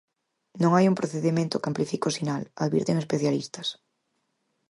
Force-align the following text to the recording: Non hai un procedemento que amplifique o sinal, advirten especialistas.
Non 0.61 0.71
hai 0.73 0.85
un 0.87 0.99
procedemento 0.99 1.59
que 1.61 1.69
amplifique 1.71 2.09
o 2.09 2.15
sinal, 2.17 2.43
advirten 2.65 2.97
especialistas. 3.03 3.67